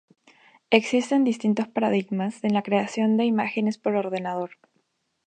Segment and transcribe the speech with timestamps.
[0.71, 4.57] Existen distintos paradigmas en la creación de imágenes por ordenador.